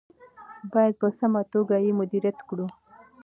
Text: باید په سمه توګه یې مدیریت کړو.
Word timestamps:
باید 0.73 0.93
په 1.01 1.07
سمه 1.19 1.41
توګه 1.53 1.75
یې 1.85 1.91
مدیریت 1.99 2.37
کړو. 2.49 2.67